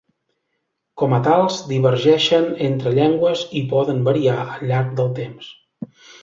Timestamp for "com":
1.01-1.11